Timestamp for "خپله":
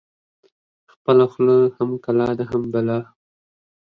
0.93-1.25